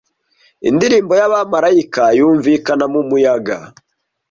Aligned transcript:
Indirimbo 0.69 1.13
y'abamarayika 1.19 2.03
yumvikana 2.19 2.83
mumuyaga 2.93 3.57